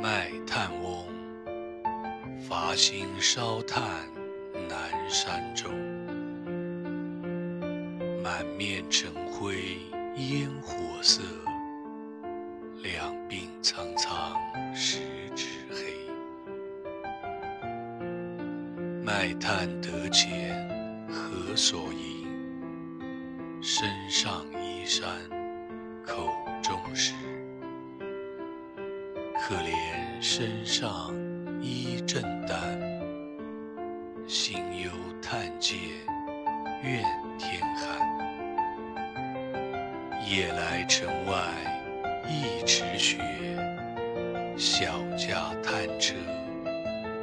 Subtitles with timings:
[0.00, 1.06] 卖炭翁，
[2.38, 3.82] 伐薪烧炭
[4.68, 5.72] 南山中。
[8.22, 9.78] 满面尘灰
[10.16, 11.22] 烟火色，
[12.82, 14.36] 两鬓苍苍
[14.74, 15.00] 十
[15.34, 15.94] 指黑。
[19.02, 20.68] 卖炭得钱
[21.08, 22.26] 何所营？
[23.62, 25.08] 身上衣衫
[26.04, 26.34] 口
[30.28, 31.14] 身上
[31.62, 32.60] 衣正单，
[34.26, 34.90] 心忧
[35.22, 35.78] 炭贱
[36.82, 37.00] 愿
[37.38, 37.86] 天寒。
[40.28, 41.44] 夜来城外
[42.28, 43.18] 一尺雪，
[44.56, 46.16] 小驾炭车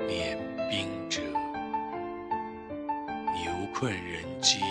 [0.07, 1.19] 碾冰辙。
[3.35, 4.61] 牛困人饥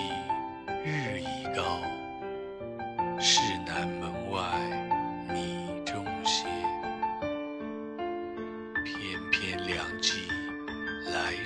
[0.82, 1.82] 日已高，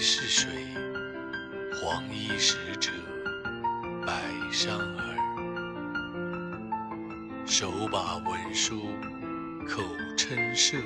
[0.07, 0.49] 来似水，
[1.83, 2.93] 黄衣使者
[4.07, 5.05] 百衫耳。
[7.45, 8.83] 手把文书
[9.67, 9.83] 口
[10.17, 10.77] 称射，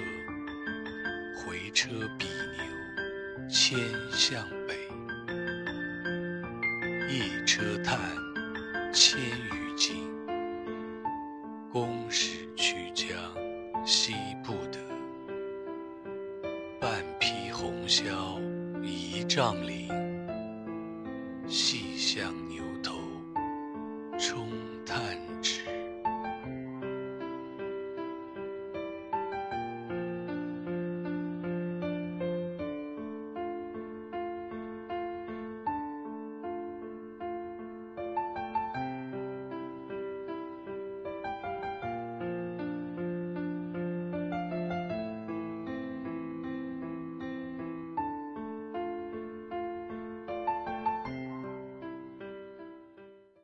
[1.37, 2.25] 回车比
[2.57, 3.79] 牛牵
[4.11, 4.89] 向北。
[7.07, 8.01] 一车炭
[8.91, 10.11] 千余斤，
[11.71, 13.15] 公使去将
[13.85, 14.81] 惜不得。
[16.81, 18.40] 半匹红绡
[19.13, 19.89] 一丈鳞
[21.49, 23.01] 细向牛头
[24.17, 24.47] 冲
[24.87, 25.01] 滩